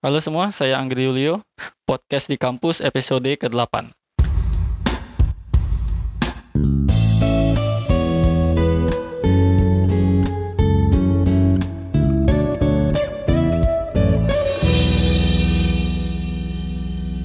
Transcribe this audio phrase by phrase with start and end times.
[0.00, 1.44] Halo semua, saya Anggri Yulio,
[1.84, 3.92] podcast di kampus episode ke-8.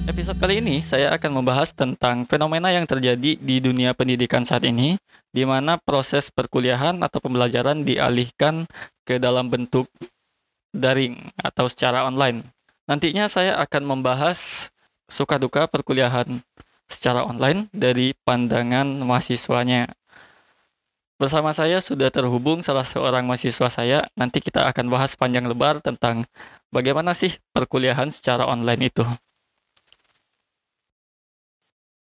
[0.04, 5.00] Episode kali ini saya akan membahas tentang fenomena yang terjadi di dunia pendidikan saat ini,
[5.32, 8.68] di mana proses perkuliahan atau pembelajaran dialihkan
[9.08, 9.88] ke dalam bentuk
[10.76, 12.55] daring atau secara online.
[12.86, 14.70] Nantinya saya akan membahas
[15.10, 16.38] suka duka perkuliahan
[16.86, 19.90] secara online dari pandangan mahasiswanya.
[21.18, 23.98] Bersama saya sudah terhubung salah seorang mahasiswa saya.
[24.14, 26.22] Nanti kita akan bahas panjang lebar tentang
[26.70, 29.02] bagaimana sih perkuliahan secara online itu.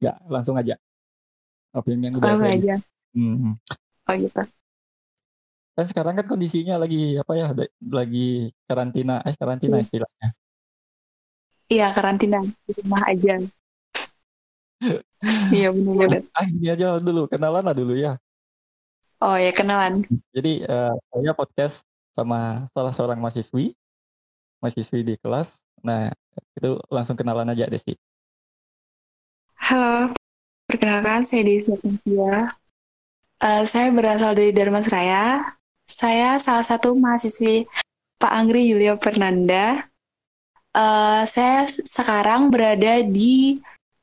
[0.02, 0.76] Enggak, langsung aja.
[1.72, 2.60] Opini yang udah Langsung saya.
[2.60, 2.74] aja.
[3.14, 3.54] Hmm.
[4.04, 4.42] Oh gitu.
[5.74, 7.46] Kan sekarang kan kondisinya lagi apa ya?
[7.80, 9.84] Lagi karantina, eh karantina Hmm.
[9.86, 10.28] istilahnya.
[11.68, 13.40] Iya karantina di rumah aja.
[15.48, 16.20] Iya benar-benar.
[16.36, 18.20] Ah, ini aja dulu, kenalan lah dulu ya.
[19.24, 20.04] Oh ya kenalan.
[20.36, 21.80] Jadi eh, saya podcast
[22.12, 23.72] sama salah seorang mahasiswi,
[24.60, 25.64] mahasiswi di kelas.
[25.80, 26.12] Nah,
[26.56, 27.96] itu langsung kenalan aja Desi.
[29.56, 30.12] Halo,
[30.68, 32.52] perkenalkan saya Desi Atensia.
[33.40, 35.56] Eh, saya berasal dari Dharmasraya.
[35.88, 37.64] Saya salah satu mahasiswi
[38.20, 39.88] Pak Anggri Yulia Fernanda.
[40.74, 43.54] Eh, saya sekarang berada di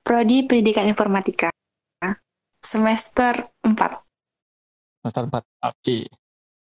[0.02, 1.52] Prodi Pendidikan Informatika
[2.64, 4.00] semester 4.
[5.04, 5.44] Semester 4.
[5.68, 6.08] Oke.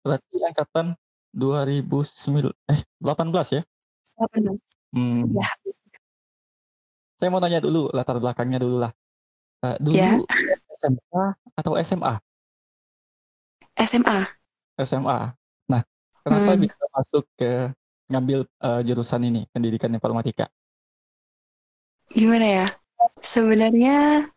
[0.07, 0.87] Berarti angkatan
[1.35, 3.63] 2009 eh 18 ya?
[4.95, 5.27] Hmm.
[5.35, 5.49] Ya.
[7.19, 8.93] Saya mau nanya dulu latar belakangnya dulu lah.
[9.67, 10.15] Eh, dulu Ya.
[10.79, 11.25] SMA
[11.59, 12.13] atau SMA?
[13.75, 14.19] SMA.
[14.79, 15.19] SMA.
[15.67, 15.83] Nah,
[16.23, 16.63] kenapa Hmm.
[16.63, 17.73] bisa masuk ke
[18.11, 20.47] ngambil eh, jurusan ini, pendidikan informatika?
[22.11, 22.67] Gimana ya?
[23.23, 24.29] Sebenarnya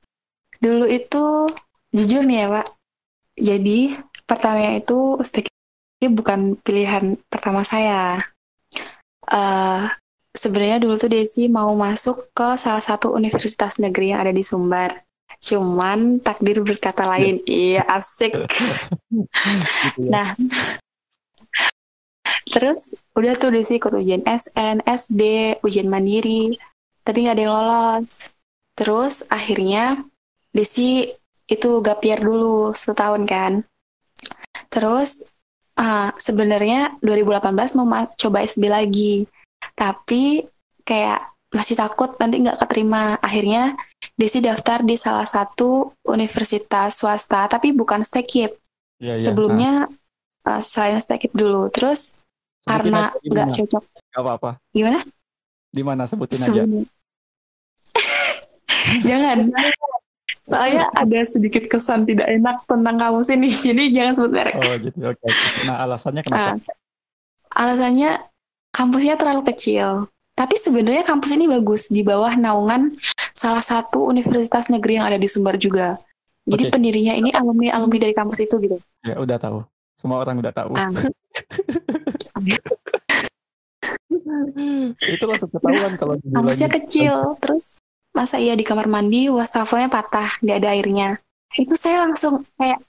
[0.58, 1.48] dulu itu
[1.94, 2.68] jujur nih ya Pak.
[3.40, 3.80] Jadi
[4.28, 5.48] pertamanya itu STQ
[6.12, 8.20] bukan pilihan pertama saya.
[9.30, 9.84] Eh
[10.36, 15.04] sebenarnya dulu tuh Desi mau masuk ke salah satu universitas negeri yang ada di Sumbar.
[15.40, 17.40] Cuman takdir berkata lain.
[17.48, 18.36] Iya asik.
[19.10, 20.12] Gitu ya.
[20.12, 20.28] Nah,
[22.48, 25.22] terus udah tuh Desi ikut ujian SN, SB,
[25.66, 26.56] ujian mandiri,
[27.04, 28.32] tapi nggak ada yang lolos.
[28.80, 30.04] Terus akhirnya
[30.56, 31.10] Desi
[31.50, 33.54] itu gap year dulu setahun kan.
[34.72, 35.26] Terus
[35.76, 39.28] ah, sebenarnya 2018 mau ma- coba SB lagi,
[39.76, 40.46] tapi
[40.86, 43.18] kayak masih takut nanti nggak keterima.
[43.20, 43.76] Akhirnya
[44.16, 48.56] Desi daftar di salah satu universitas swasta, tapi bukan STEKIP
[49.00, 49.24] Iya, iya.
[49.24, 49.72] sebelumnya
[50.44, 52.19] uh, selain stekip dulu terus Nah,
[52.62, 54.52] karena aja nggak cocok Nggak apa-apa.
[54.70, 55.00] gimana
[55.70, 56.46] Di mana sebutin aja.
[56.50, 56.84] sebelumnya
[59.08, 59.38] jangan
[60.42, 64.98] soalnya ada sedikit kesan tidak enak tentang kamu sini jadi jangan sebut merek Oh, gitu.
[65.04, 65.22] Oke.
[65.22, 65.60] oke.
[65.64, 66.42] Nah, alasannya kenapa?
[66.42, 66.56] Ah,
[67.60, 68.12] alasannya
[68.70, 72.96] kampusnya terlalu kecil tapi sebenarnya kampus ini bagus di bawah naungan
[73.32, 76.00] salah satu universitas negeri yang ada di Sumbar juga
[76.44, 76.72] jadi Oke.
[76.72, 79.64] pendirinya ini alumni alumni dari kampus itu gitu Ya, udah tahu.
[79.96, 80.76] Semua orang udah tahu.
[80.76, 80.92] Ah.
[85.00, 86.70] Itu langsung ketahuan kalau dibilangin.
[86.70, 87.80] kecil, terus
[88.14, 91.10] masa iya di kamar mandi wastafelnya patah, nggak ada airnya.
[91.56, 92.82] Itu saya langsung kayak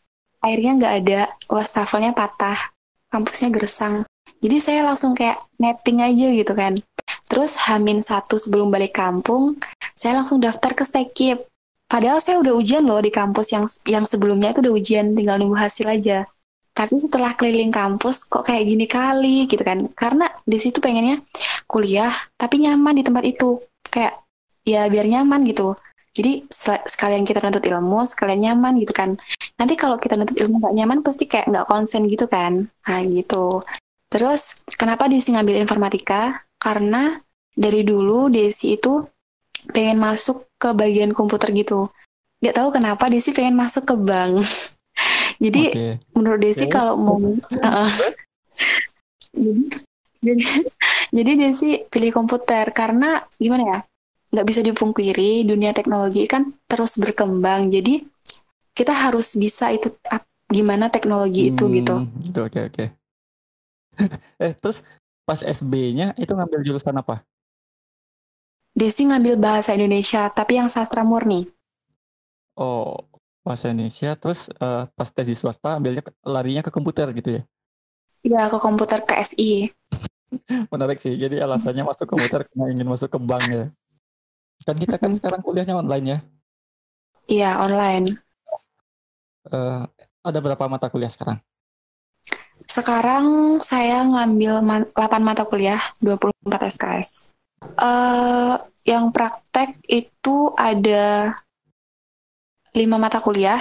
[0.44, 2.72] airnya nggak ada, wastafelnya patah,
[3.12, 4.04] kampusnya gersang.
[4.40, 6.80] Jadi saya langsung kayak netting aja gitu kan.
[7.28, 9.60] Terus Hamin satu sebelum balik kampung,
[9.92, 11.44] saya langsung daftar ke Stekip.
[11.90, 15.58] Padahal saya udah ujian loh di kampus yang yang sebelumnya itu udah ujian, tinggal nunggu
[15.58, 16.24] hasil aja.
[16.70, 19.90] Tapi setelah keliling kampus kok kayak gini kali gitu kan.
[19.92, 21.20] Karena di situ pengennya
[21.66, 23.60] kuliah tapi nyaman di tempat itu.
[23.90, 24.22] Kayak
[24.64, 25.74] ya biar nyaman gitu.
[26.10, 26.42] Jadi
[26.90, 29.14] sekalian kita nuntut ilmu sekalian nyaman gitu kan.
[29.56, 32.66] Nanti kalau kita nuntut ilmu nggak nyaman pasti kayak nggak konsen gitu kan.
[32.86, 33.62] Nah gitu.
[34.10, 36.46] Terus kenapa Desi ngambil informatika?
[36.58, 37.14] Karena
[37.54, 38.98] dari dulu Desi itu
[39.70, 41.86] pengen masuk ke bagian komputer gitu.
[42.42, 44.42] Nggak tahu kenapa Desi pengen masuk ke bank
[45.42, 45.86] jadi Oke.
[46.16, 46.72] menurut Desi Oke.
[46.72, 47.16] kalau mau
[50.26, 50.44] jadi
[51.10, 53.78] jadi Desi pilih komputer karena gimana ya
[54.30, 58.04] nggak bisa dipungkiri dunia teknologi kan terus berkembang jadi
[58.74, 59.90] kita harus bisa itu
[60.50, 62.40] gimana teknologi itu gitu Hmm, gitu.
[62.46, 62.84] Oke, oke.
[64.44, 64.82] eh, terus
[65.26, 67.22] pas SB-nya itu ngambil jurusan apa?
[68.70, 71.50] Desi ngambil bahasa Indonesia tapi yang sastra murni
[72.60, 73.09] Oh,
[73.42, 74.14] bahasa Indonesia.
[74.16, 77.42] Terus eh, pas tes di swasta ambilnya larinya ke komputer gitu ya?
[78.20, 79.72] ya ke komputer ke SI
[80.72, 81.16] Menarik sih.
[81.16, 83.66] Jadi alasannya masuk komputer karena ingin masuk ke bank ya.
[84.62, 86.18] Kan kita kan sekarang kuliahnya online ya.
[87.30, 88.20] Iya, online.
[89.48, 89.82] Eh,
[90.20, 91.40] ada berapa mata kuliah sekarang?
[92.68, 97.32] Sekarang saya ngambil man- 8 mata kuliah, 24 SKS.
[97.64, 98.54] Eh,
[98.86, 101.34] yang praktek itu ada
[102.74, 103.60] 5 mata kuliah,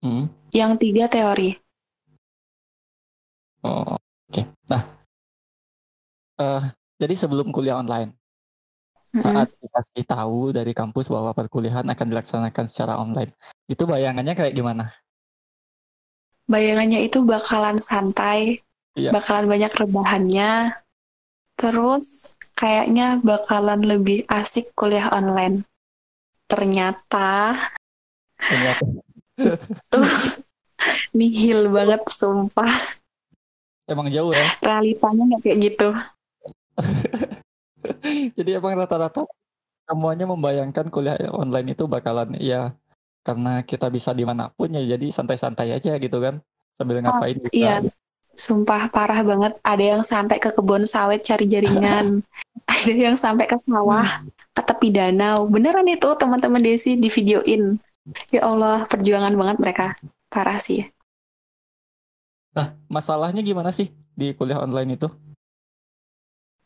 [0.00, 0.32] Hmm.
[0.50, 1.52] yang tiga teori.
[3.60, 4.42] Oh, oke.
[4.72, 4.82] Nah,
[6.40, 6.62] eh,
[6.96, 8.16] jadi sebelum kuliah online,
[9.12, 9.24] Mm-mm.
[9.24, 13.36] saat dikasih tahu dari kampus bahwa perkuliahan akan dilaksanakan secara online,
[13.68, 14.88] itu bayangannya kayak gimana?
[16.48, 18.64] Bayangannya itu bakalan santai,
[18.96, 19.12] Iya.
[19.12, 20.74] bakalan banyak rebahannya,
[21.60, 25.62] terus kayaknya bakalan lebih asik kuliah online.
[26.50, 27.60] Ternyata
[31.16, 32.72] nihil banget, sumpah.
[33.90, 34.46] emang jauh ya.
[34.62, 35.88] Realitanya nggak kayak gitu.
[38.38, 39.26] Jadi emang rata-rata
[39.90, 42.70] semuanya membayangkan kuliah online itu bakalan ya
[43.26, 46.38] karena kita bisa di mana pun ya jadi santai-santai aja gitu kan
[46.78, 47.52] sambil ngapain bisa.
[47.52, 47.74] Iya,
[48.38, 49.60] sumpah parah banget.
[49.60, 52.24] Ada yang sampai ke kebun sawit cari jaringan.
[52.72, 54.24] Ada yang sampai ke sawah,
[54.56, 55.44] ke tepi danau.
[55.50, 57.76] Beneran itu teman-teman Desi di videoin.
[58.30, 59.86] Ya Allah, perjuangan banget mereka.
[60.30, 60.86] Parah sih.
[62.50, 65.08] Nah, masalahnya gimana sih di kuliah online itu?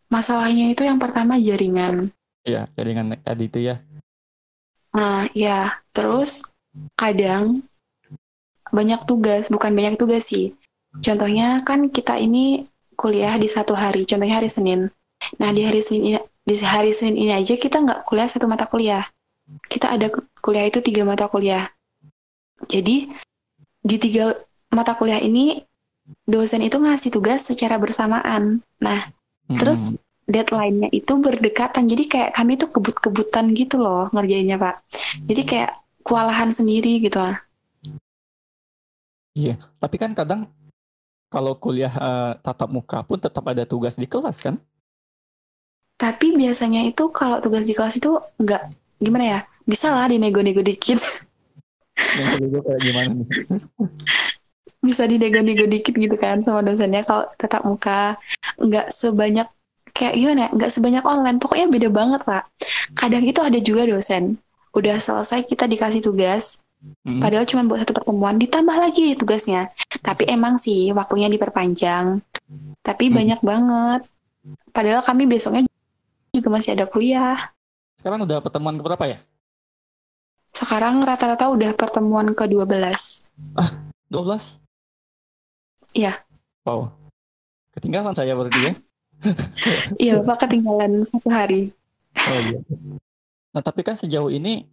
[0.09, 2.13] Masalahnya itu yang pertama jaringan.
[2.45, 3.81] Iya, jaringan tadi itu ya.
[4.95, 6.45] Nah, ya, terus
[6.95, 7.65] kadang
[8.71, 10.55] banyak tugas, bukan banyak tugas sih.
[11.03, 14.89] Contohnya kan kita ini kuliah di satu hari, contohnya hari Senin.
[15.41, 18.71] Nah, di hari Senin ini, di hari Senin ini aja kita nggak kuliah satu mata
[18.71, 19.03] kuliah.
[19.67, 20.09] Kita ada
[20.45, 21.73] kuliah itu tiga mata kuliah.
[22.69, 23.09] Jadi,
[23.85, 24.33] di tiga
[24.77, 25.65] mata kuliah ini,
[26.29, 28.61] dosen itu ngasih tugas secara bersamaan.
[28.85, 29.01] Nah,
[29.49, 29.81] Hmm, Terus
[30.25, 31.85] deadline-nya itu berdekatan.
[31.85, 34.77] Jadi kayak kami tuh kebut-kebutan gitu loh ngerjainnya, Pak.
[35.29, 37.21] Jadi kayak kewalahan sendiri gitu.
[39.41, 40.41] Iya, tapi kan kadang
[41.35, 44.57] kalau kuliah eh, tatap muka pun tetap ada tugas di kelas kan?
[46.03, 48.11] Tapi biasanya itu kalau tugas di kelas itu
[48.43, 48.63] nggak
[49.05, 49.41] gimana ya?
[49.65, 51.01] Bisa lah dinego-nego dikit.
[51.95, 53.27] Yang kedua kayak gimana nih?
[54.87, 58.17] Bisa dinego-nego dikit gitu kan sama dosennya kalau tatap muka.
[58.61, 59.49] Nggak sebanyak
[59.97, 60.49] kayak gimana ya?
[60.53, 61.39] Nggak sebanyak online.
[61.41, 62.45] Pokoknya beda banget, Pak.
[62.93, 64.37] Kadang itu ada juga dosen.
[64.75, 66.59] Udah selesai kita dikasih tugas,
[67.05, 69.73] Hmm, Padahal cuma buat satu pertemuan, ditambah lagi tugasnya.
[70.05, 72.21] Tapi emang sih waktunya diperpanjang.
[72.85, 73.15] Tapi Hmm.
[73.17, 74.01] banyak banget.
[74.69, 75.65] Padahal kami besoknya
[76.37, 77.41] juga masih ada kuliah.
[78.05, 79.19] Sekarang udah pertemuan keberapa ya?
[80.53, 82.77] Sekarang rata-rata udah pertemuan ke-12.
[84.13, 84.61] 12?
[85.97, 86.21] Iya.
[86.69, 86.93] Wow.
[87.73, 88.77] Ketinggalan saya berarti ya?
[90.05, 91.73] Iya, Bapak ketinggalan satu hari.
[92.13, 92.61] Oh iya.
[93.57, 94.69] Nah, tapi kan sejauh ini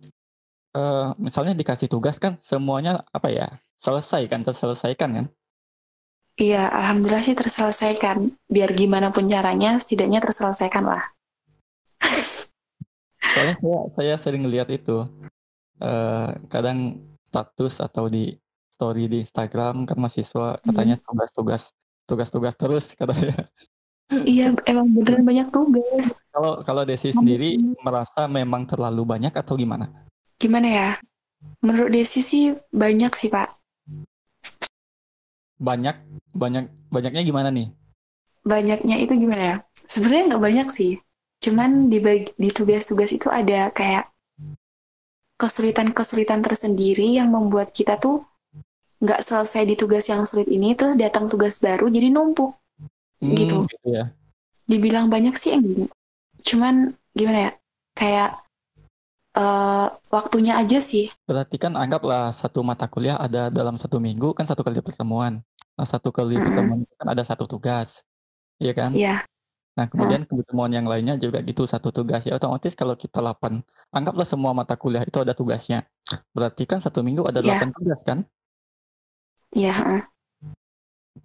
[0.75, 3.47] eh, misalnya dikasih tugas kan semuanya apa ya?
[3.79, 5.25] Selesai kan, terselesaikan kan?
[6.35, 8.35] Iya, Alhamdulillah sih terselesaikan.
[8.51, 11.15] Biar gimana pun caranya, setidaknya terselesaikan lah.
[13.33, 15.07] Soalnya saya, saya sering lihat itu
[15.79, 18.35] eh, kadang status atau di
[18.71, 21.71] story di Instagram kan mahasiswa katanya tugas-tugas
[22.09, 23.47] tugas-tugas terus katanya.
[24.11, 26.19] Iya, emang beneran banyak tugas.
[26.35, 29.87] Kalau kalau Desi sendiri merasa memang terlalu banyak atau gimana?
[30.35, 30.89] Gimana ya?
[31.63, 33.47] Menurut Desi sih banyak sih, Pak.
[35.63, 35.95] Banyak,
[36.35, 37.71] banyak, banyaknya gimana nih?
[38.41, 39.55] banyaknya itu gimana ya?
[39.85, 40.91] Sebenarnya nggak banyak sih.
[41.41, 41.97] Cuman di
[42.37, 44.13] di tugas-tugas itu ada kayak
[45.41, 48.21] kesulitan-kesulitan tersendiri yang membuat kita tuh
[49.01, 52.53] nggak selesai di tugas yang sulit ini, terus datang tugas baru jadi numpuk.
[53.17, 53.65] Hmm, Gitu.
[53.89, 54.13] ya.
[54.69, 55.89] Dibilang banyak sih enggak.
[56.45, 57.51] Cuman gimana ya?
[57.97, 58.29] Kayak
[59.33, 61.09] eh, waktunya aja sih.
[61.25, 65.41] Berarti kan anggaplah satu mata kuliah ada dalam satu minggu kan satu kali pertemuan.
[65.77, 66.45] Nah, satu kali Mm-mm.
[66.45, 68.05] pertemuan itu kan ada satu tugas.
[68.61, 68.89] Iya kan?
[68.93, 69.13] Iya,
[69.77, 72.21] Nah, kemudian pertemuan yang lainnya juga gitu satu tugas.
[72.27, 73.63] Ya otomatis kalau kita 8,
[73.95, 75.87] anggaplah semua mata kuliah itu ada tugasnya.
[76.35, 77.59] Berarti kan satu minggu ada Iya.
[77.63, 78.19] 8 tugas kan?
[79.55, 79.71] iya.
[79.77, 80.01] heeh.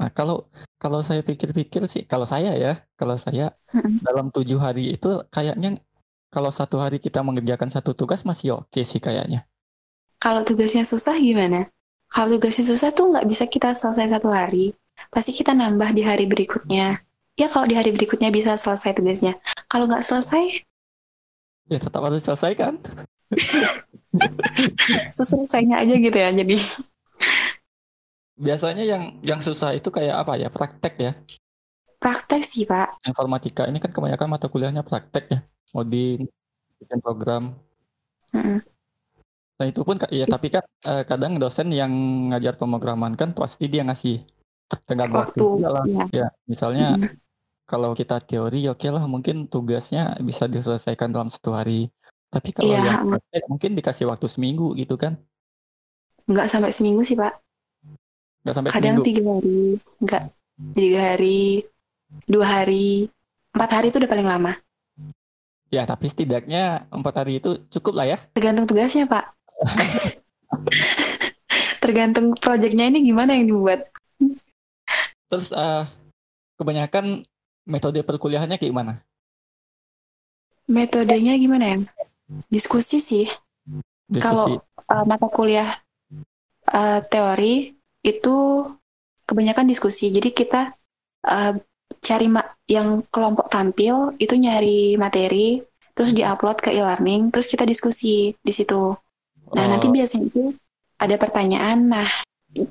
[0.01, 0.37] Nah, kalau
[0.83, 4.03] kalau saya pikir-pikir sih, kalau saya ya, kalau saya Mm-mm.
[4.07, 5.79] dalam tujuh hari itu kayaknya
[6.35, 9.47] kalau satu hari kita mengerjakan satu tugas masih oke sih kayaknya.
[10.21, 11.71] Kalau tugasnya susah gimana?
[12.11, 14.75] Kalau tugasnya susah tuh nggak bisa kita selesai satu hari.
[15.13, 17.01] Pasti kita nambah di hari berikutnya.
[17.37, 19.37] Ya kalau di hari berikutnya bisa selesai tugasnya.
[19.69, 20.65] Kalau nggak selesai,
[21.67, 22.79] Ya tetap harus selesaikan.
[25.17, 26.31] seselesainya aja gitu ya.
[26.31, 26.57] Jadi
[28.37, 30.49] Biasanya yang yang susah itu kayak apa ya?
[30.53, 31.13] Praktek ya.
[31.97, 33.03] praktek sih Pak.
[33.09, 35.39] Informatika ini kan kebanyakan mata kuliahnya praktek ya,
[35.73, 36.29] ngoding,
[36.79, 37.57] bikin program.
[38.37, 38.61] Mm-mm.
[39.57, 41.91] Nah itu pun ya tapi kan eh, kadang dosen yang
[42.31, 44.23] ngajar pemrograman kan pasti dia ngasih
[44.85, 46.05] tenggat waktu Waktu, iya.
[46.13, 47.01] Ya misalnya.
[47.67, 51.91] Kalau kita teori oke lah mungkin tugasnya bisa diselesaikan dalam satu hari.
[52.31, 55.19] Tapi kalau Iya, yang praktek mungkin dikasih waktu seminggu gitu kan?
[56.27, 57.39] Nggak sampai seminggu sih Pak.
[58.43, 59.07] Nggak sampai Kadang seminggu.
[59.07, 59.59] tiga hari,
[60.03, 60.23] nggak
[60.75, 61.43] tiga hari,
[62.27, 62.89] dua hari,
[63.55, 64.53] empat hari itu udah paling lama.
[65.67, 68.19] Ya tapi setidaknya empat hari itu cukup lah ya.
[68.35, 69.35] Tergantung tugasnya Pak.
[71.83, 73.87] Tergantung proyeknya ini gimana yang dibuat.
[75.31, 75.85] Terus eh,
[76.59, 77.27] kebanyakan
[77.67, 78.93] metode perkuliahannya kayak gimana?
[80.71, 81.77] Metodenya gimana ya?
[82.51, 83.27] Diskusi sih.
[84.07, 84.23] Diskusi.
[84.23, 85.69] Kalau uh, mata kuliah
[86.71, 88.37] uh, teori itu
[89.27, 90.15] kebanyakan diskusi.
[90.15, 90.75] Jadi kita
[91.27, 91.53] uh,
[92.03, 95.63] cari ma- yang kelompok tampil itu nyari materi,
[95.95, 98.95] terus diupload ke e-learning, terus kita diskusi di situ.
[99.55, 100.55] Nah Oh, nanti biasanya itu
[100.99, 101.87] ada pertanyaan.
[101.87, 102.09] Nah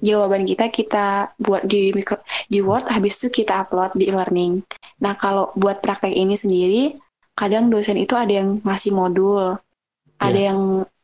[0.01, 1.05] jawaban kita kita
[1.37, 4.65] buat di micro, di Word, habis itu kita upload di e-learning.
[5.01, 6.83] Nah kalau buat praktek ini sendiri,
[7.35, 9.59] kadang dosen itu ada yang ngasih modul,
[10.17, 10.51] ada Iya.
[10.51, 10.59] yang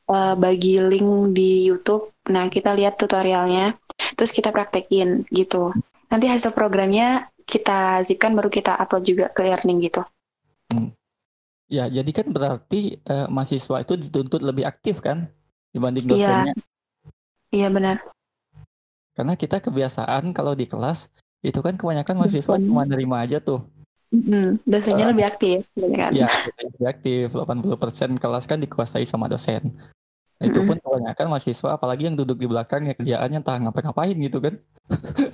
[0.08, 2.08] uh, bagi link di YouTube.
[2.32, 3.76] Nah, kita lihat tutorialnya,
[4.16, 5.76] terus kita praktekin gitu.
[6.08, 10.04] Nanti hasil programnya kita zipkan baru kita upload juga ke learning gitu.
[11.72, 15.32] Ya, jadi kan berarti eh, mahasiswa itu dituntut lebih aktif kan
[15.72, 16.12] dibanding Iya.
[16.12, 16.56] dosennya.
[17.52, 17.98] Iya benar.
[19.12, 22.68] Karena kita kebiasaan kalau di kelas itu kan kebanyakan mahasiswa Dosen.
[22.70, 23.66] cuma nerima aja tuh.
[24.12, 26.12] Mm-mm, Dosennya lebih aktif, gitu kan?
[26.12, 27.26] Ya, dosen lebih aktif.
[27.32, 29.72] 80% kelas kan dikuasai sama dosen.
[30.36, 34.44] Nah, itu pun kebanyakan mahasiswa apalagi yang duduk di belakang ya kerjaannya entah ngapa-ngapain gitu
[34.44, 34.60] kan.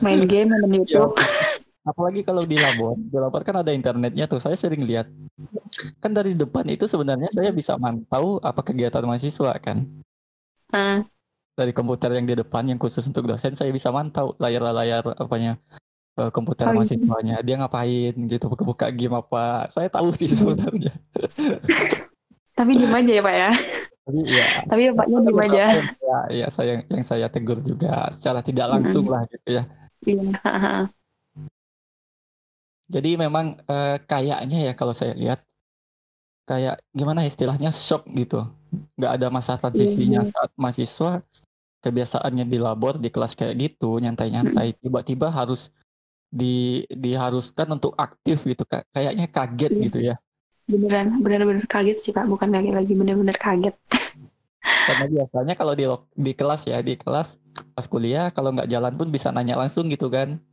[0.04, 1.14] Main game, nonton Ya, YouTube.
[1.88, 4.38] apalagi kalau di labor, di labor kan ada internetnya tuh.
[4.38, 5.08] Saya sering lihat.
[6.04, 9.88] Kan dari depan itu sebenarnya saya bisa mantau apa kegiatan mahasiswa kan.
[10.70, 11.08] Hmm,
[11.58, 15.58] dari komputer yang di depan yang khusus untuk dosen saya bisa mantau layar-layar apanya
[16.16, 16.78] eh, komputer Oh, iya.
[16.78, 20.94] mahasiswanya dia ngapain gitu buka-buka game apa saya tahu sih sebenarnya
[22.58, 23.50] Tapi diem aja ya Pak ya.
[24.02, 25.66] tapi ya Tapi diem beberapa aja.
[25.78, 29.64] saya, ya saya yang saya tegur juga secara tidak langsung lah gitu ya
[30.06, 30.86] Iya.
[32.88, 35.42] jadi memang eh, kayaknya ya kalau saya lihat
[36.48, 38.48] kayak gimana istilahnya shock gitu
[38.96, 40.32] nggak ada masa transisinya Iya.
[40.32, 41.12] saat mahasiswa
[41.82, 45.70] kebiasaannya di labor di kelas kayak gitu nyantai-nyantai tiba-tiba harus
[46.28, 49.84] di diharuskan untuk aktif gitu Ka- kayaknya kaget Iya.
[49.88, 50.16] gitu ya
[50.68, 52.28] Beneran, bener-bener kaget sih Pak.
[52.28, 53.72] Bukan kaget lagi, bener-bener kaget.
[54.84, 57.40] karena biasanya kalau di di kelas ya di kelas
[57.72, 60.44] pas kuliah kalau nggak jalan pun bisa nanya langsung gitu kan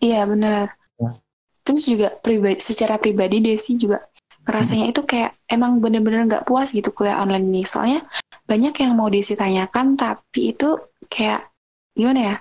[0.00, 0.72] Iya benar.
[0.96, 1.20] Ya.
[1.60, 4.00] Terus juga pribadi, secara pribadi Desi juga
[4.44, 7.62] ngerasanya itu kayak emang bener-bener nggak puas gitu kuliah online ini.
[7.64, 8.04] Soalnya
[8.44, 10.76] banyak yang mau Desi tanyakan tapi itu
[11.08, 11.48] kayak
[11.96, 12.36] gimana ya?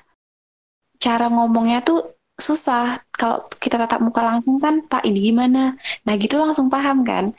[0.99, 2.03] Cara ngomongnya tuh
[2.35, 2.99] susah.
[3.15, 5.79] Kalau kita tatap muka langsung kan, Pak ini gimana?
[6.03, 7.31] Nah gitu langsung paham kan.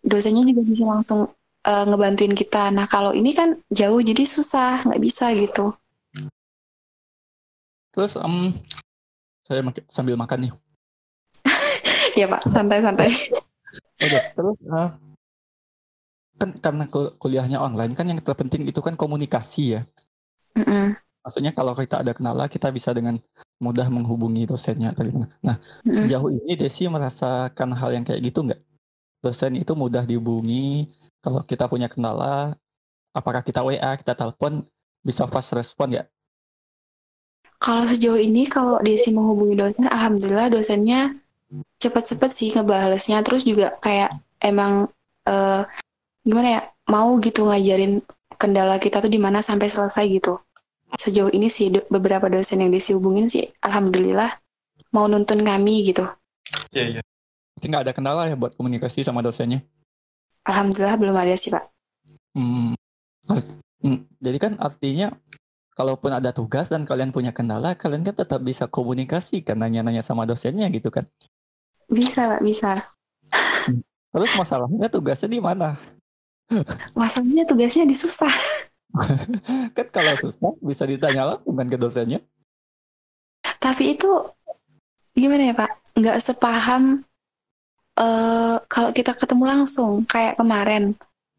[0.00, 1.28] Dosennya juga bisa langsung
[1.64, 2.72] eh, ngebantuin kita.
[2.72, 5.76] Nah kalau ini kan jauh jadi susah, nggak bisa gitu.
[7.96, 8.52] terus em,
[9.48, 10.52] saya sambil makan nih
[12.20, 13.08] Ya Pak, santai-santai.
[14.04, 14.88] Oke, terus eh,
[16.40, 19.80] kan karena kul- kuliahnya online kan yang terpenting itu kan komunikasi ya
[20.56, 23.18] Mm-mm, maksudnya kalau kita ada kendala kita bisa dengan
[23.58, 25.32] mudah menghubungi dosennya atau gimana.
[25.42, 25.56] Nah,
[25.86, 26.12] mm-mm.
[26.12, 28.60] sejauh ini Desi merasakan hal yang kayak gitu nggak?
[29.24, 30.86] Dosen itu mudah dihubungi,
[31.24, 32.54] kalau kita punya kendala,
[33.16, 34.62] apakah kita WA, kita telepon,
[35.02, 36.06] bisa fast respon nggak?
[37.64, 41.00] Kalau sejauh ini kalau Desi menghubungi dosen, alhamdulillah dosennya
[41.80, 43.20] cepet-cepet sih ngebalasnya.
[43.22, 44.90] Terus juga kayak emang
[45.26, 45.62] eh,
[46.26, 46.60] gimana ya
[46.90, 48.02] mau gitu ngajarin
[48.36, 50.38] kendala kita tuh di mana sampai selesai gitu.
[50.94, 54.38] Sejauh ini sih do- beberapa dosen yang Desi hubungin sih, alhamdulillah
[54.94, 56.06] mau nuntun kami gitu.
[56.70, 57.02] Iya, iya.
[57.58, 59.64] Nggak ada kendala ya buat komunikasi sama dosennya?
[60.46, 61.66] Alhamdulillah belum ada sih pak.
[62.36, 62.78] Hmm,
[63.82, 65.10] hmm, jadi kan artinya
[65.74, 70.22] kalaupun ada tugas dan kalian punya kendala, kalian kan tetap bisa komunikasi kan nanya-nanya sama
[70.22, 71.08] dosennya gitu kan.
[71.86, 72.74] Bisa pak, bisa.
[74.16, 75.76] Terus masalahnya tugasnya di mana?
[76.94, 78.32] Masalahnya tugasnya disusah.
[79.76, 82.20] kan kalau susah bisa ditanya langsung kan ke dosennya.
[83.60, 84.08] Tapi itu
[85.12, 85.70] gimana ya Pak?
[86.00, 87.04] Nggak sepaham
[87.96, 90.92] eh kalau kita ketemu langsung kayak kemarin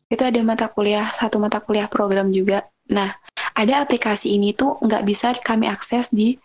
[0.09, 2.65] itu ada mata kuliah satu mata kuliah program juga.
[2.93, 3.13] Nah
[3.57, 6.37] ada aplikasi ini tuh nggak bisa kami akses di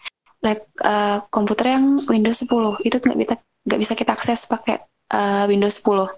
[0.42, 3.34] lab uh, komputer yang Windows 10 itu nggak bisa
[3.66, 4.82] nggak bisa kita akses pakai
[5.14, 6.08] uh, Windows 10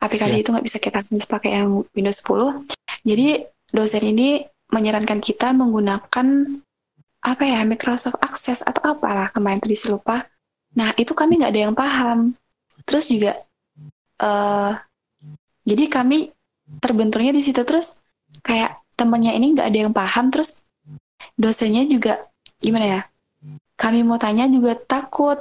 [0.00, 0.42] aplikasi yeah.
[0.42, 2.66] itu nggak bisa kita akses pakai yang Windows 10
[3.06, 6.26] jadi dosen ini menyarankan kita menggunakan
[7.26, 10.26] apa ya Microsoft Access atau apalah kemarin tadi saya lupa
[10.76, 12.36] nah itu kami nggak ada yang paham.
[12.84, 13.32] Terus juga
[14.20, 14.76] uh,
[15.64, 16.30] jadi kami
[16.84, 17.64] terbenturnya di situ.
[17.64, 17.96] Terus
[18.44, 20.28] kayak temennya ini nggak ada yang paham.
[20.28, 20.60] Terus
[21.34, 22.28] dosennya juga
[22.60, 23.00] gimana ya
[23.76, 25.36] kami mau tanya juga takut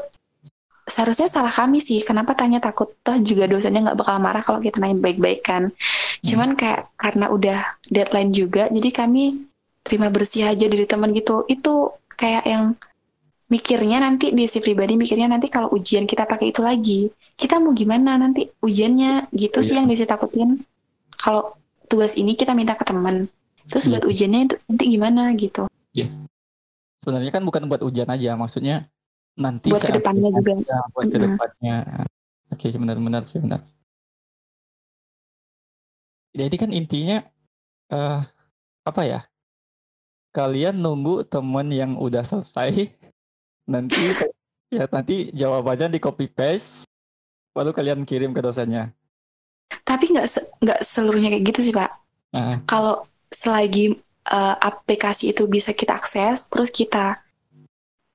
[0.85, 1.99] seharusnya salah kami sih.
[2.05, 2.93] Kenapa tanya takut?
[3.01, 5.73] Toh juga dosennya nggak bakal marah kalau kita nanya baik-baik kan.
[6.21, 9.45] Cuman kayak karena udah deadline juga jadi kami
[9.85, 11.45] terima bersih aja dari teman gitu.
[11.49, 12.77] Itu kayak yang
[13.49, 17.75] mikirnya nanti di si pribadi mikirnya nanti kalau ujian kita pakai itu lagi kita mau
[17.75, 19.29] gimana nanti ujiannya?
[19.35, 19.67] Gitu iya.
[19.67, 20.63] sih yang disi takutin.
[21.19, 21.59] Kalau
[21.91, 23.27] tugas ini kita minta ke teman.
[23.67, 23.91] Terus iya.
[23.97, 25.67] buat ujiannya itu nanti gimana gitu.
[25.95, 26.11] Iya.
[27.05, 28.89] sebenarnya kan bukan buat ujian aja maksudnya
[29.35, 30.53] nanti buat ke depannya juga.
[30.63, 31.75] ya, buat ke depannya.
[32.51, 33.63] Oke benar-benar sih benar
[36.35, 37.23] jadi kan intinya
[37.95, 38.19] uh,
[38.83, 39.19] apa ya?
[40.35, 42.91] Kalian nunggu temen yang udah selesai.
[43.71, 44.13] Nanti
[44.69, 46.85] ya nanti jawabannya di copy paste
[47.55, 48.93] baru kalian kirim ke dosennya.
[49.81, 50.27] Tapi nggak
[50.61, 51.89] nggak se seluruhnya kayak gitu sih pak.
[52.35, 52.59] Uh.
[52.67, 53.95] kalau selagi
[54.27, 57.24] uh, aplikasi itu bisa kita akses terus kita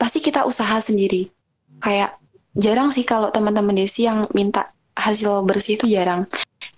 [0.01, 1.29] pasti kita usaha sendiri
[1.85, 2.17] kayak
[2.57, 6.25] jarang sih kalau teman-teman desi yang minta hasil bersih itu jarang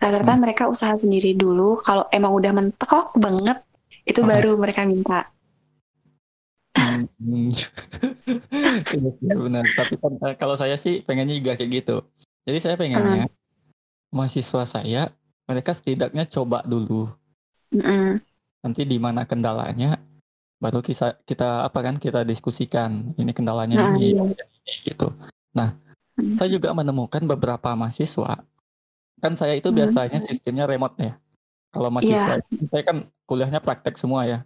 [0.02, 0.43] rata-rata hmm.
[0.43, 3.62] mereka usaha sendiri dulu kalau emang udah mentok banget
[4.02, 4.26] itu uh.
[4.26, 5.31] baru mereka minta
[6.93, 7.52] Hmm.
[9.23, 9.64] Iya benar.
[9.64, 11.97] Tapi kan eh, kalau saya sih pengennya juga kayak gitu.
[12.45, 13.31] Jadi saya pengennya uh.
[14.12, 15.12] mahasiswa saya
[15.49, 17.09] mereka setidaknya coba dulu.
[17.73, 18.21] Uh.
[18.62, 20.00] Nanti di mana kendalanya
[20.62, 24.23] baru kita kita apa kan kita diskusikan ini kendalanya uh, ini, iya.
[24.23, 25.11] ini gitu.
[25.59, 26.38] Nah, uh.
[26.38, 28.38] saya juga menemukan beberapa mahasiswa
[29.23, 31.14] kan saya itu biasanya sistemnya remote ya.
[31.71, 32.66] Kalau mahasiswa yeah.
[32.69, 32.97] saya kan
[33.31, 34.38] kuliahnya praktek semua ya.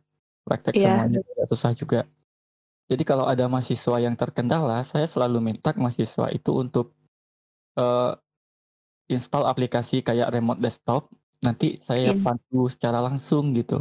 [0.45, 1.01] Praktek yeah.
[1.01, 2.05] semuanya susah juga.
[2.87, 6.95] Jadi kalau ada mahasiswa yang terkendala, saya selalu minta mahasiswa itu untuk
[7.75, 8.15] uh,
[9.11, 11.09] install aplikasi kayak remote desktop.
[11.43, 12.21] Nanti saya yeah.
[12.21, 13.81] bantu secara langsung gitu.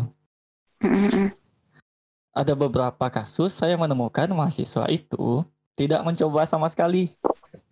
[2.36, 5.48] Ada beberapa kasus saya menemukan mahasiswa itu
[5.80, 7.16] tidak mencoba sama sekali.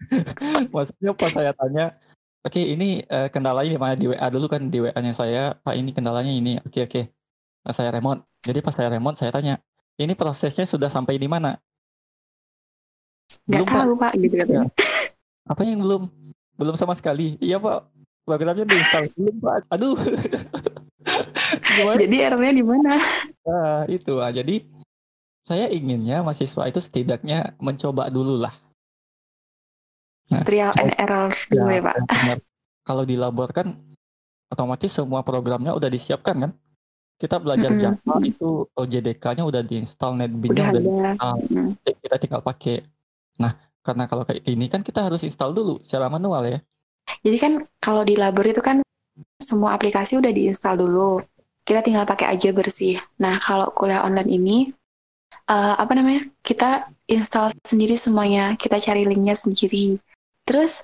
[0.73, 1.99] Maksudnya pas saya tanya,
[2.47, 5.75] oke okay, ini uh, kendalanya di mana di WA dulu kan di WA-nya saya, Pak
[5.75, 7.03] ini kendalanya ini, oke okay, oke, okay.
[7.67, 8.23] nah, saya remote.
[8.43, 9.59] Jadi pas saya remote saya tanya,
[9.99, 11.59] ini prosesnya sudah sampai di mana?
[13.43, 14.67] Belum, Gak tahu Pak, gitu katanya.
[15.43, 16.07] Apa yang belum?
[16.55, 17.35] Belum sama sekali.
[17.43, 17.91] Iya Pak,
[18.23, 19.67] programnya diinstal belum Pak.
[19.75, 19.99] Aduh.
[21.99, 22.95] Jadi errornya di mana?
[23.43, 24.31] Nah, itu ah.
[24.31, 24.63] Jadi
[25.43, 28.55] saya inginnya mahasiswa itu setidaknya mencoba dulu lah.
[30.31, 31.95] Nah, Trial and error dulu ya, ya Pak.
[32.07, 32.37] Benar.
[32.83, 33.67] Kalau di labor kan
[34.47, 36.51] otomatis semua programnya udah disiapkan kan?
[37.23, 37.95] kita belajar mm -hmm.
[38.03, 41.33] Java itu OJDK-nya udah diinstal, NetBeans-nya udah, udah diinstal.
[41.47, 41.71] Mm.
[41.79, 42.83] Kita tinggal pakai.
[43.39, 46.59] Nah, karena kalau kayak ini kan kita harus install dulu secara manual ya.
[47.23, 48.83] Jadi kan kalau di Labor itu kan
[49.39, 51.23] semua aplikasi udah diinstal dulu.
[51.63, 52.99] Kita tinggal pakai aja bersih.
[53.23, 54.57] Nah, kalau kuliah online ini
[55.47, 56.27] uh, apa namanya?
[56.43, 59.99] Kita install sendiri semuanya, kita cari linknya sendiri.
[60.43, 60.83] Terus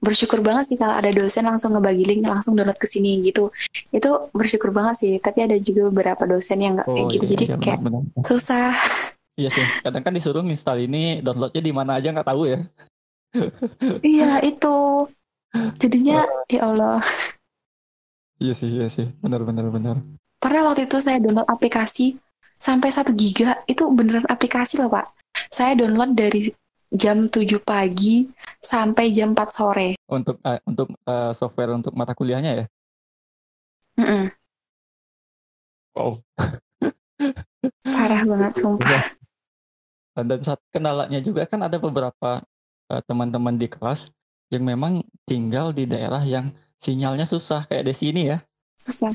[0.00, 3.52] bersyukur banget sih kalau ada dosen langsung ngebagi link langsung download ke sini gitu.
[3.92, 7.24] Itu bersyukur banget sih tapi ada juga beberapa dosen yang nggak oh, kayak gitu.
[7.24, 8.24] iya, jadi iya, kayak benar, benar.
[8.26, 8.72] susah.
[9.38, 12.60] Iya sih kadang kan disuruh install ini downloadnya di mana aja nggak tahu ya.
[14.04, 14.76] Iya itu.
[15.80, 17.00] Jadinya ya Allah.
[18.36, 19.08] Iya sih iya sih.
[19.24, 19.96] Benar benar benar
[20.40, 22.16] pernah waktu itu saya download aplikasi
[22.56, 25.12] sampai satu giga itu beneran aplikasi loh pak
[25.52, 26.50] saya download dari
[26.90, 28.26] jam 7 pagi
[28.58, 29.88] sampai jam 4 sore.
[30.10, 32.66] Untuk uh, untuk uh, software untuk mata kuliahnya ya?
[33.94, 34.24] Mm -mm.
[35.94, 36.12] Wow.
[37.94, 39.02] Parah banget sumpah.
[40.18, 42.42] Dan, dan saat kendalanya juga kan ada beberapa
[42.90, 44.10] uh, teman-teman di kelas
[44.50, 48.42] yang memang tinggal di daerah yang sinyalnya susah kayak di sini ya.
[48.82, 49.14] Susah.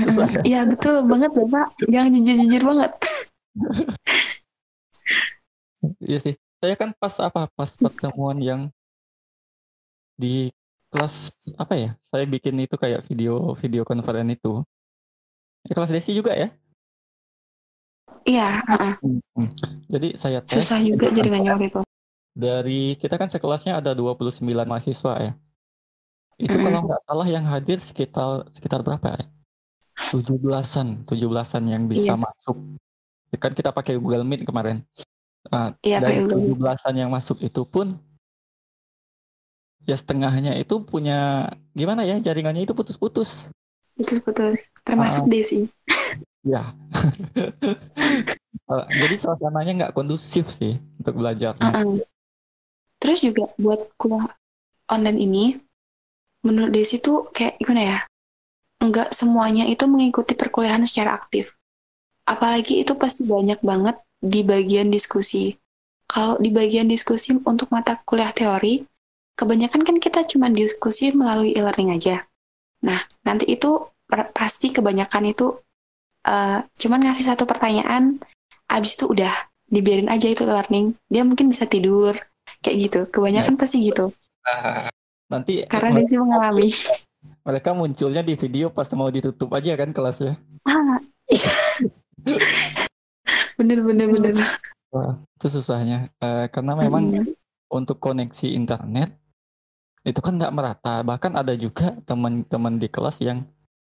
[0.00, 0.40] Ya?
[0.44, 1.66] Iya betul banget Bapak.
[1.88, 2.92] Jangan jujur-jujur banget.
[5.80, 6.34] Iya sih.
[6.60, 8.68] Saya kan pas apa pas pertemuan yang
[10.20, 10.52] di
[10.92, 14.60] kelas apa ya saya bikin itu kayak video video konferen itu.
[15.64, 16.52] Di kelas Desi juga ya?
[18.28, 19.48] Iya uh -uh.
[19.88, 21.80] jadi saya tes susah juga jadi jaringannya itu.
[22.36, 25.32] Dari kita kan sekelasnya ada 29 mahasiswa ya.
[26.36, 29.24] Itu kalau nggak salah yang hadir sekitar sekitar berapa ya
[30.08, 32.20] tujuh belasan tujuh belasan yang bisa iya.
[32.20, 32.56] masuk
[33.38, 34.82] kan kita pakai Google Meet kemarin
[35.48, 36.52] Nah, Iya, dari Google.
[36.60, 37.96] 17-an yang masuk itu pun
[39.88, 43.48] ya setengahnya itu punya gimana ya jaringannya itu putus-putus.
[43.96, 44.60] Betul-betul.
[44.84, 45.30] Termasuk Ah.
[45.32, 45.64] Desi.
[46.44, 46.62] Ya.
[48.68, 51.72] Eh, Jadi suasananya nggak kondusif sih untuk belajarnya.
[51.72, 52.04] Heeh.
[53.00, 54.28] Terus juga buat kuliah
[54.92, 55.44] online ini,
[56.44, 57.98] menurut Desi tuh kayak gimana ya?
[58.80, 61.52] Enggak semuanya itu mengikuti perkuliahan secara aktif.
[62.24, 65.56] Apalagi itu pasti banyak banget di bagian diskusi.
[66.08, 68.82] Kalau di bagian diskusi untuk mata kuliah teori,
[69.36, 72.26] kebanyakan kan kita cuma diskusi melalui e-learning aja.
[72.82, 73.92] Nah, nanti itu
[74.34, 75.60] pasti kebanyakan itu
[76.26, 78.18] eh, cuman ngasih satu pertanyaan,
[78.66, 79.30] abis itu udah
[79.70, 80.98] dibiarin aja itu learning.
[81.06, 82.16] Dia mungkin bisa tidur,
[82.64, 83.00] kayak gitu.
[83.12, 84.10] Kebanyakan pasti gitu.
[85.32, 86.70] Nanti Karena Desi mengalami.
[87.46, 90.36] mereka munculnya di video pas mau ditutup aja kan kelasnya.
[90.68, 91.00] Ah,
[91.30, 91.52] iya.
[93.58, 94.34] bener bener bener.
[94.90, 96.10] Wah, itu susahnya.
[96.18, 97.34] Eh, karena memang Mm-mm.
[97.70, 99.14] untuk koneksi internet
[100.02, 101.04] itu kan nggak merata.
[101.06, 103.46] Bahkan ada juga teman-teman di kelas yang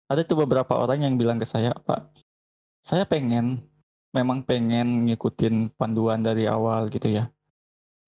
[0.07, 2.13] ada tuh beberapa orang yang bilang ke saya, Pak,
[2.85, 3.65] saya pengen,
[4.13, 7.34] memang pengen ngikutin panduan dari awal gitu ya.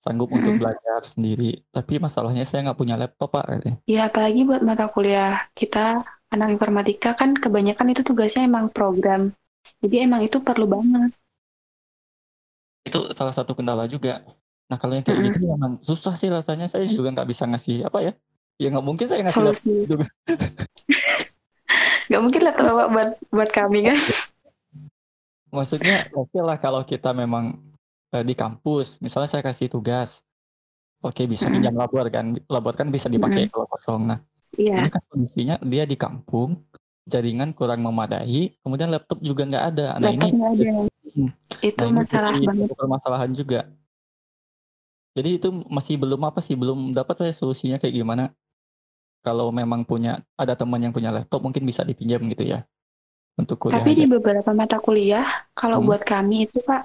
[0.00, 1.66] Sanggup untuk belajar sendiri.
[1.72, 3.44] Tapi masalahnya saya nggak punya laptop, Pak.
[3.48, 3.76] katanya.
[3.90, 9.34] Ya apalagi buat mata kuliah kita anak informatika kan kebanyakan itu tugasnya emang program.
[9.82, 11.10] Jadi emang itu perlu banget.
[12.86, 14.22] Itu salah satu kendala juga.
[14.70, 15.34] Nah kalau yang kayak Mm-mm.
[15.34, 16.70] gitu memang susah sih rasanya.
[16.70, 18.12] Saya juga nggak bisa ngasih apa ya.
[18.56, 19.74] Ya nggak mungkin saya ngasih laptop Solusi.
[19.90, 20.06] juga.
[22.06, 23.98] Gak mungkin laptop buat buat kami kan.
[25.50, 27.58] Maksudnya oke lah kalau kita memang
[28.14, 30.22] eh, di kampus, misalnya saya kasih tugas,
[31.04, 31.54] oke bisa Mm-mm.
[31.54, 34.02] pinjam labor kan, labor kan bisa dipakai kalau kosong.
[34.10, 34.18] Nah
[34.56, 34.74] Iya.
[34.80, 36.50] ini kan kondisinya dia di kampung,
[37.06, 39.86] jaringan kurang memadai, kemudian laptop juga nggak ada.
[40.00, 40.70] Nah Laptop ini, ada.
[41.16, 41.30] Hmm.
[41.60, 42.70] Itu nah ini masalah jadi banget.
[42.76, 43.60] permasalahan juga.
[45.16, 48.24] Jadi itu masih belum apa sih, belum dapat saya solusinya kayak gimana.
[49.24, 52.62] Kalau memang punya ada teman yang punya laptop mungkin bisa dipinjam gitu ya
[53.40, 54.00] untuk kuliah Tapi aja.
[54.00, 55.86] di beberapa mata kuliah, kalau Hmm.
[55.90, 56.82] buat kami itu Pak,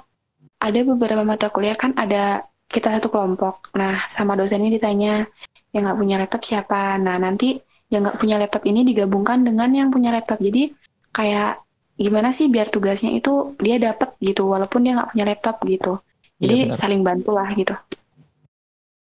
[0.61, 3.73] ada beberapa mata kuliah kan ada kita satu kelompok.
[3.75, 5.25] Nah, sama dosennya ditanya,
[5.73, 6.95] yang nggak punya laptop siapa?
[7.01, 7.57] Nah, nanti
[7.91, 10.39] yang nggak punya laptop ini digabungkan dengan yang punya laptop.
[10.39, 10.71] Jadi
[11.11, 11.59] kayak
[11.99, 15.93] gimana sih biar tugasnya itu dia dapat gitu, walaupun dia nggak punya laptop gitu.
[16.39, 16.77] Iya Jadi benar.
[16.79, 17.75] saling bantu lah gitu.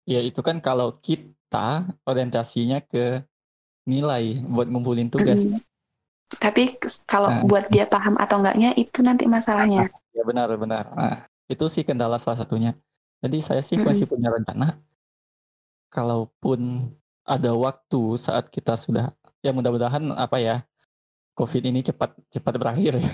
[0.08, 3.22] Ya itu kan kalau kita orientasinya ke
[3.86, 5.44] nilai buat ngumpulin tugas.
[5.44, 5.60] Mm.
[6.30, 7.42] Tapi kalau Nah.
[7.42, 9.90] buat dia paham atau enggaknya itu nanti masalahnya.
[10.14, 10.86] Ya benar benar.
[10.94, 12.78] Nah, itu sih kendala salah satunya.
[13.20, 14.78] Jadi saya sih masih punya rencana.
[15.90, 16.78] Kalaupun
[17.26, 19.10] ada waktu saat kita sudah
[19.42, 20.56] ya mudah-mudahan apa ya
[21.34, 23.04] COVID ini cepat cepat berakhir ya.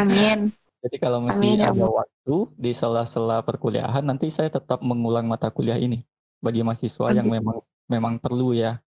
[0.00, 0.48] Amin.
[0.80, 5.52] Jadi kalau masih Amin ya ada waktu di sela-sela perkuliahan nanti saya tetap mengulang mata
[5.52, 6.00] kuliah ini
[6.40, 7.44] bagi mahasiswa yang Amin.
[7.44, 7.56] memang
[7.92, 8.80] memang perlu ya.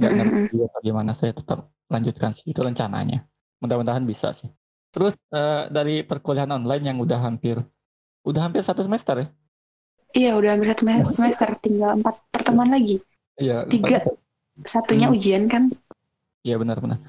[0.00, 2.48] Nggak ngerti ya bagaimana saya tetap lanjutkan sih.
[2.48, 3.20] Itu rencananya.
[3.60, 4.48] Mudah-mudahan bisa sih.
[4.96, 7.60] Terus eh, dari perkuliahan online yang udah hampir
[8.26, 9.28] udah hampir satu semester ya
[10.12, 13.02] Iya, udah hampir satu mes- semester, tinggal empat pertemuan lagi.
[13.36, 14.00] iya Tiga.
[14.64, 15.14] Satunya Hmm.
[15.14, 15.68] ujian kan?
[16.40, 17.02] iya benar-benar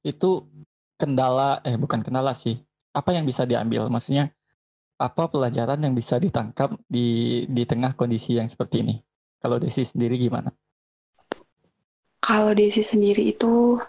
[0.00, 0.44] itu
[0.94, 2.60] kendala eh bukan kendala sih
[2.92, 4.30] apa yang bisa diambil maksudnya
[4.96, 7.06] apa pelajaran yang bisa ditangkap di
[7.48, 8.94] di tengah kondisi yang seperti ini
[9.40, 10.52] kalau Desi sendiri gimana
[12.20, 13.80] Kalau Desi sendiri itu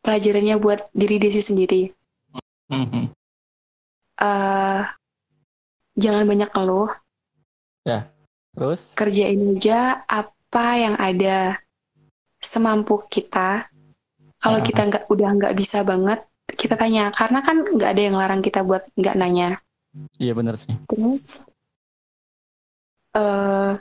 [0.00, 1.90] pelajarannya buat diri Desi sendiri.
[2.70, 3.10] Mhm.
[4.22, 4.80] eh
[5.94, 6.90] jangan banyak keluh,
[8.52, 11.56] terus kerjain aja apa yang ada
[12.38, 13.68] semampu kita.
[14.36, 14.64] Kalau Ah.
[14.64, 16.20] kita nggak udah nggak bisa banget,
[16.52, 17.08] kita tanya.
[17.14, 19.60] Karena kan nggak ada yang larang kita buat nggak nanya.
[20.16, 21.44] iya benar sih Terus
[23.12, 23.72] eh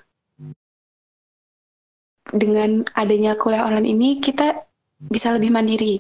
[2.32, 4.68] dengan adanya kuliah online ini kita
[5.00, 6.00] bisa lebih mandiri.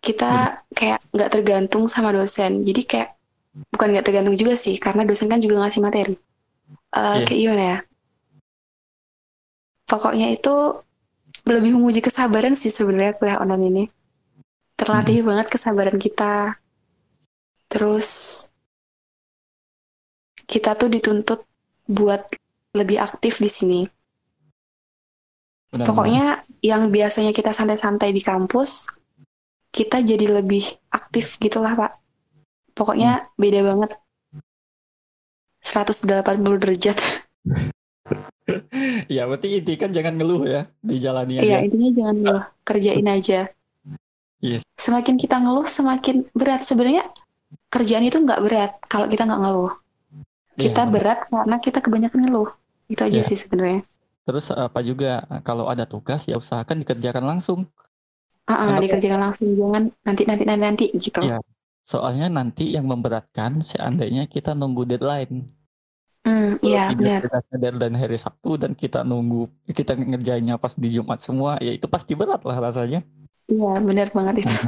[0.00, 2.64] Kita kayak nggak tergantung sama dosen.
[2.64, 3.10] Jadi kayak
[3.70, 6.14] bukan nggak tergantung juga sih, karena dosen kan juga ngasih materi.
[6.94, 7.24] Eh, Iya.
[7.26, 7.78] Kayak gimana ya?
[9.84, 10.54] Pokoknya itu
[11.44, 13.84] lebih menguji kesabaran sih sebenarnya kuliah online ini.
[14.74, 16.56] Terlatih banget kesabaran kita.
[17.68, 18.42] Terus
[20.44, 21.44] kita tuh dituntut
[21.88, 22.22] buat
[22.74, 23.80] lebih aktif di sini.
[25.70, 26.26] benar Pokoknya
[26.62, 28.88] yang biasanya kita santai-santai di kampus,
[29.74, 30.64] kita jadi lebih
[30.94, 32.03] aktif gitulah, Pak.
[32.74, 33.90] Pokoknya beda banget.
[35.64, 36.98] 180 derajat.
[39.08, 43.40] ya berarti inti kan jangan ngeluh ya dijalani Iya, aja intinya jangan ngeluh, kerjain aja.
[44.44, 44.58] Iya.
[44.76, 46.60] Semakin kita ngeluh, semakin berat.
[46.68, 47.08] Sebenarnya
[47.72, 49.72] kerjaan itu nggak berat kalau kita nggak ngeluh.
[50.54, 52.50] kita Iya, berat karena kita kebanyakan ngeluh.
[52.86, 53.26] Itu aja Iya.
[53.26, 53.82] sih sebenarnya.
[54.24, 57.66] Terus apa juga kalau ada tugas ya usahakan dikerjakan langsung.
[58.44, 58.82] Ah, ah, Kenapa?
[58.84, 61.18] dikerjakan langsung jangan nanti nanti nanti nanti gitu.
[61.24, 61.40] Iya.
[61.84, 65.52] Soalnya nanti yang memberatkan seandainya kita nunggu deadline.
[66.24, 67.20] Hmm, Kalau iya benar.
[67.52, 72.16] deadline hari Sabtu dan kita nunggu kita ngerjainnya pas di Jumat semua, ya itu pasti
[72.16, 73.04] berat lah rasanya.
[73.44, 74.56] Iya benar banget itu.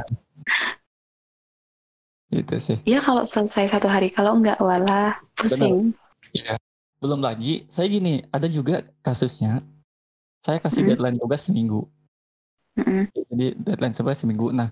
[2.27, 2.77] Itu sih.
[2.83, 5.95] Iya kalau selesai satu hari, kalau enggak walah pusing.
[6.35, 6.59] Iya.
[6.99, 9.63] Belum lagi, saya gini, ada juga kasusnya.
[10.43, 10.87] Saya kasih Mm.
[10.91, 11.87] deadline tugas seminggu.
[12.77, 13.07] Mm-mm.
[13.15, 14.51] Jadi deadline tugas seminggu.
[14.51, 14.69] Nah,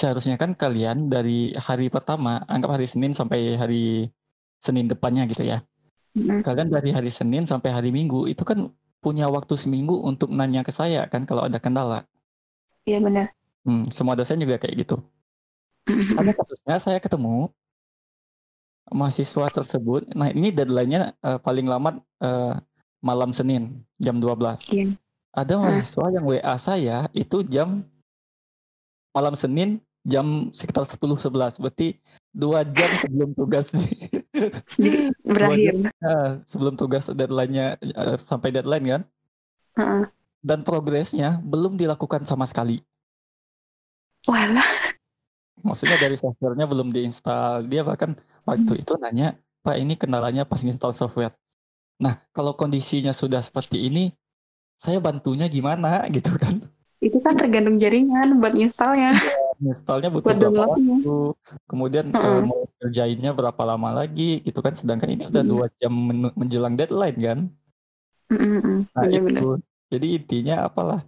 [0.00, 4.08] seharusnya kan kalian dari hari pertama, anggap hari Senin sampai hari
[4.56, 5.60] Senin depannya gitu ya.
[6.16, 6.40] Mm-mm.
[6.40, 8.72] Kalian dari hari Senin sampai hari Minggu itu kan
[9.04, 12.08] punya waktu seminggu untuk nanya ke saya kan kalau ada kendala.
[12.88, 13.32] Iya benar.
[13.64, 14.96] Hmm, semua dosen juga kayak gitu.
[16.16, 17.52] Ada kasusnya saya ketemu
[18.90, 20.10] mahasiswa tersebut.
[20.16, 22.54] Nah, ini deadline-nya eh, paling lambat eh,
[23.00, 24.60] malam Senin jam 12.
[24.72, 24.96] Iya.
[25.30, 25.62] Ada Hmm.
[25.62, 27.86] mahasiswa yang WA saya itu jam
[29.14, 31.60] malam Senin jam sekitar 10-11.
[31.60, 31.98] Berarti
[32.30, 33.74] dua jam sebelum tugas
[35.26, 35.92] Berakhir.
[36.00, 39.02] Nah, sebelum tugas deadline-nya eh, sampai deadline kan.
[39.76, 40.04] Heeh.
[40.40, 42.80] Dan progresnya belum dilakukan sama sekali.
[44.24, 44.96] Walah.
[45.60, 47.68] Maksudnya dari softwarenya belum diinstal.
[47.68, 48.16] Dia bahkan
[48.48, 51.36] waktu itu nanya, Pak ini kendalanya pas install software.
[52.00, 54.08] Nah, kalau kondisinya sudah seperti ini,
[54.80, 56.56] saya bantunya gimana gitu kan?
[57.00, 59.16] Itu kan tergantung jaringan buat installnya.
[59.60, 61.16] Installnya butuh Buat berapa waktu,
[61.68, 62.40] kemudian Heeh.
[62.48, 64.72] mau kerjainnya berapa lama lagi gitu kan?
[64.72, 67.38] Sedangkan ini udah dua jam men- menjelang deadline kan?
[68.32, 68.88] Mm-mm.
[68.96, 69.36] Nah Benar-benar.
[69.36, 69.48] itu,
[69.92, 71.04] jadi intinya apalah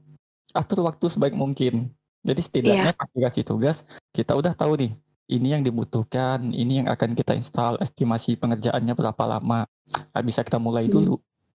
[0.53, 1.89] atur waktu sebaik mungkin.
[2.23, 2.47] Jadi Iya.
[2.47, 3.77] setidaknya pas dikasih tugas
[4.13, 4.93] kita udah tahu nih
[5.33, 9.65] ini yang dibutuhkan, ini yang akan kita install, estimasi pengerjaannya berapa lama.
[10.13, 10.95] Nah, bisa kita mulai Hmm.
[11.01, 11.15] dulu.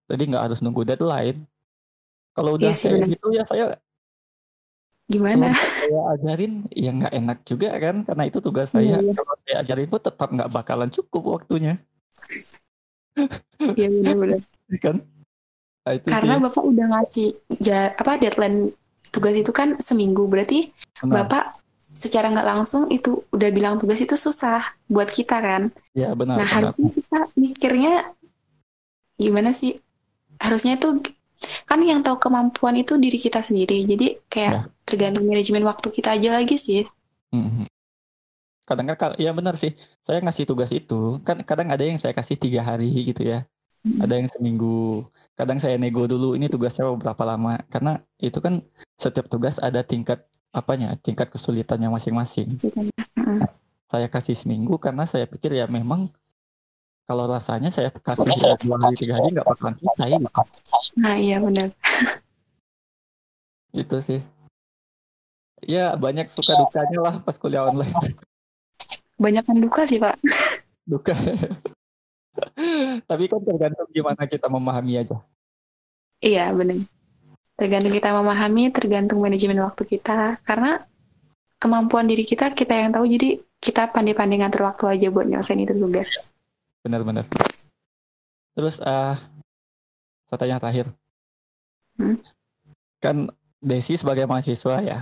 [0.10, 1.46] Jadi nggak harus nunggu deadline.
[2.34, 3.14] Kalau udah Iya sih, kayak benar.
[3.14, 3.66] gitu ya saya
[5.08, 5.48] Gimana?
[5.48, 8.96] kalau saya ajarin ya nggak enak juga kan karena itu tugas Iya, saya.
[9.00, 9.14] iya.
[9.14, 11.80] Kalau saya ajarin pun tetap nggak bakalan cukup waktunya,
[13.74, 14.40] Iya benar-benar.
[14.84, 14.98] kan?
[15.82, 16.44] Nah, itu Karena sih.
[16.44, 18.76] Bapak udah ngasih ja- apa deadline
[19.08, 20.28] tugas itu kan seminggu.
[20.28, 21.24] Berarti Benar.
[21.24, 21.44] Bapak
[21.90, 25.72] secara nggak langsung itu udah bilang tugas itu susah buat kita kan.
[25.94, 26.38] Ya benar.
[26.38, 26.54] Nah, benar.
[26.54, 27.94] harusnya kita mikirnya
[29.16, 29.80] gimana sih?
[30.38, 31.00] Harusnya itu
[31.68, 33.84] kan yang tahu kemampuan itu diri kita sendiri.
[33.84, 34.62] Jadi kayak Ya.
[34.88, 36.84] tergantung manajemen waktu kita aja lagi sih.
[37.34, 37.68] Mhm.
[38.68, 39.72] Kadang kan, ya benar sih.
[40.04, 43.48] Saya ngasih tugas itu, kan kadang ada yang saya kasih tiga hari gitu ya.
[43.88, 44.04] Hmm.
[44.04, 45.08] Ada yang seminggu.
[45.40, 47.64] Kadang saya nego dulu ini tugasnya berapa lama.
[47.72, 48.60] Karena itu kan
[49.00, 52.60] setiap tugas ada tingkat apanya, tingkat kesulitannya masing-masing.
[53.88, 56.12] Saya kasih seminggu karena saya pikir ya memang
[57.08, 60.42] kalau rasanya saya kasih saya dua hari tiga hari nggak bakalan selesai gitu.
[61.00, 61.72] Nah, iya benar.
[63.72, 64.20] Itu sih.
[65.64, 67.96] Ya banyak suka dukanya lah pas kuliah online.
[69.18, 70.22] Banyakan duka sih, Pak.
[70.86, 71.18] Duka.
[73.10, 75.18] Tapi kan tergantung gimana kita memahami aja.
[76.22, 76.86] Iya, benar.
[77.58, 80.38] Tergantung kita memahami, tergantung manajemen waktu kita.
[80.46, 80.86] Karena
[81.58, 83.10] kemampuan diri kita, kita yang tahu.
[83.10, 86.30] Jadi kita pandai-pandai ngatur waktu aja buat nyelesain itu tugas.
[86.88, 87.28] Benar-benar.
[88.56, 89.20] Terus ah
[90.24, 90.88] saya tanya terakhir.
[92.00, 92.24] Hmm?
[93.04, 93.28] Kan
[93.60, 95.00] Desi sebagai mahasiswa ya.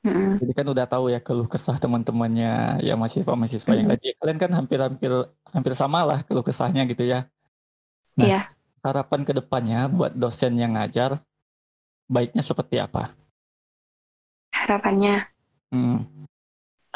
[0.00, 0.40] Heeh.
[0.40, 4.00] Jadi kan udah tahu ya keluh kesah teman-temannya ya mahasiswa-mahasiswa yang Hmm.
[4.00, 4.16] lain.
[4.16, 5.12] Kalian kan hampir-hampir
[5.52, 7.28] hampir sama lah keluh kesahnya gitu ya.
[8.16, 8.40] Nah, Iya.
[8.80, 11.20] harapan ke depannya buat dosen yang ngajar
[12.08, 13.12] baiknya seperti apa?
[14.56, 15.28] Harapannya
[15.70, 16.02] Hmm,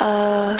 [0.02, 0.58] eh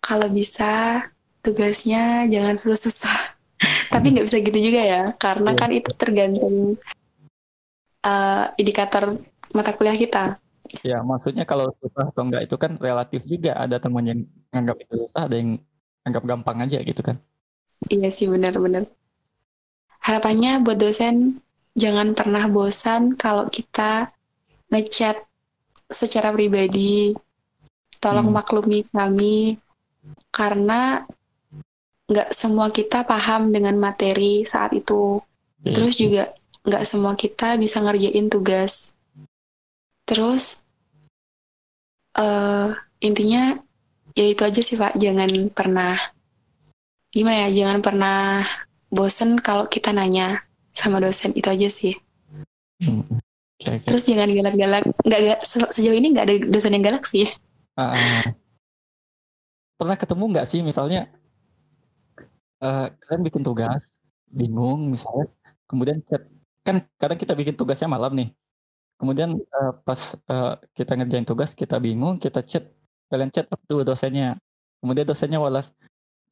[0.00, 1.00] kalau bisa
[1.44, 3.36] tugasnya jangan susah-susah.
[3.92, 5.60] Tapi nggak bisa gitu juga ya, karena Iya.
[5.60, 6.56] kan itu tergantung
[8.04, 9.16] eh, indikator
[9.52, 10.24] mata kuliah kita.
[10.82, 13.54] Ya, maksudnya kalau susah atau enggak itu kan relatif juga.
[13.54, 15.60] Ada teman yang nganggap itu susah, ada yang
[16.02, 17.16] anggap gampang aja gitu kan.
[17.86, 18.88] Iya sih benar-benar.
[20.04, 21.40] Harapannya buat dosen
[21.72, 24.12] jangan pernah bosan kalau kita
[24.68, 25.16] ngechat
[25.88, 27.14] secara pribadi.
[28.02, 28.36] Tolong Hmm.
[28.36, 29.56] maklumi kami
[30.28, 31.06] karena
[32.04, 35.20] nggak semua kita paham dengan materi saat itu.
[35.64, 35.72] Oke.
[35.72, 36.32] Terus juga
[36.64, 38.92] nggak semua kita bisa ngerjain tugas.
[40.04, 40.60] Terus
[42.14, 42.68] eh
[43.00, 43.58] intinya
[44.14, 45.96] ya itu aja sih Pak, jangan pernah
[47.10, 48.42] gimana ya, jangan pernah
[48.90, 51.94] bosen kalau kita nanya sama dosen itu aja sih.
[52.82, 53.02] Hmm,
[53.54, 53.86] Oke, oke.
[53.86, 57.26] Terus jangan galak-galak, nggak nggak- se- sejauh ini nggak ada dosen yang galak sih.
[57.74, 57.94] Ah.
[59.74, 61.10] pernah ketemu nggak sih misalnya
[62.64, 63.92] uh, kalian bikin tugas,
[64.32, 65.28] bingung misalnya,
[65.68, 66.24] kemudian chat
[66.64, 68.32] kan kadang kita bikin tugasnya malam nih.
[68.96, 72.64] Kemudian uh, pas uh, kita ngerjain tugas kita bingung, kita chat,
[73.12, 74.40] kalian chat up tuh dosennya.
[74.80, 75.76] Kemudian dosennya walas,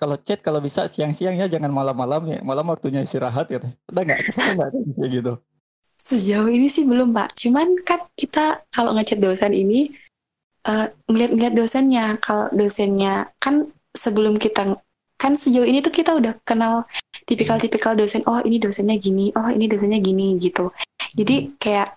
[0.00, 3.68] kalau chat kalau bisa siang-siang ya jangan malam-malam ya, malam waktunya istirahat gitu.
[3.92, 5.32] Udah nggak kita gitu.
[6.02, 9.94] Sejauh ini sih belum pak, cuman kan kita kalau ngechat dosen ini
[10.66, 14.82] uh, ngeliat-ngeliat dosennya, kalau dosennya kan sebelum kita
[15.22, 16.82] kan sejauh ini tuh kita udah kenal
[17.30, 20.74] tipikal-tipikal dosen oh ini dosennya gini oh ini dosennya gini gitu.
[21.14, 21.94] Jadi kayak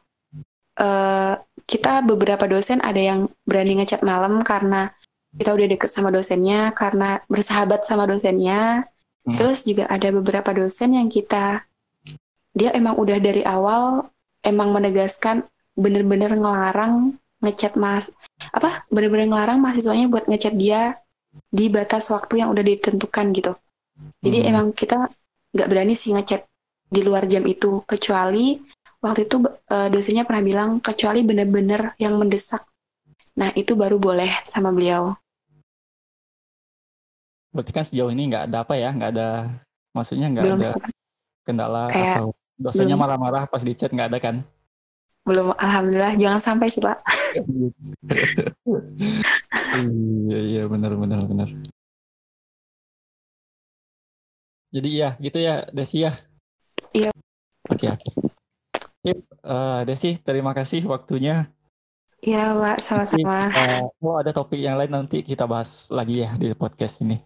[0.78, 4.94] uh, kita beberapa dosen ada yang berani ngechat malam karena
[5.34, 8.86] kita udah deket sama dosennya karena bersahabat sama dosennya.
[9.26, 9.42] Hmm.
[9.42, 11.66] terus juga ada beberapa dosen yang kita
[12.54, 14.14] dia emang udah dari awal
[14.46, 18.14] emang menegaskan bener-bener ngelarang ngechat mas
[18.54, 21.02] apa bener-bener ngelarang mahasiswanya buat ngechat dia
[21.50, 23.54] di batas waktu yang udah ditentukan gitu.
[24.20, 24.50] Jadi hmm.
[24.52, 25.08] emang kita
[25.56, 26.44] nggak berani sih ngechat
[26.92, 28.60] di luar jam itu kecuali
[29.00, 32.66] waktu itu uh, dosennya pernah bilang kecuali bener-bener yang mendesak.
[33.40, 35.16] Nah itu baru boleh sama beliau.
[37.56, 39.30] Berarti kan sejauh ini nggak ada apa ya, nggak ada
[39.96, 40.68] maksudnya nggak ada
[41.48, 42.28] kendala Kayak atau
[42.60, 44.36] dosennya marah-marah pas di chat nggak ada kan?
[45.26, 47.02] Belum, alhamdulillah jangan sampai sih pak.
[50.30, 51.50] iya iya benar benar benar.
[54.70, 56.14] Jadi ya gitu ya Desi ya.
[56.94, 57.10] Iya.
[57.66, 58.10] Oke oke.
[59.06, 61.50] Yep, uh, Desi terima kasih waktunya.
[62.26, 63.54] Iya Pak sama-sama.
[63.54, 67.22] Uh, oh ada topik yang lain nanti kita bahas lagi ya di podcast ini.